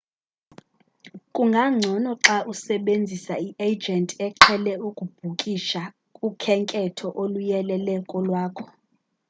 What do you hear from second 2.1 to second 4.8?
xa usebenzisa i-agent eqhele